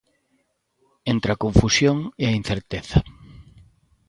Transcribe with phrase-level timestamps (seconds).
[1.13, 2.99] Entre a confusión e a incerteza.